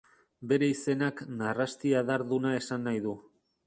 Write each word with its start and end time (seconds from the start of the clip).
Bere 0.51 0.69
izenak 0.77 1.23
narrasti 1.43 1.95
adarduna 2.03 2.59
esan 2.65 2.87
nahi 2.91 3.09
du. 3.09 3.19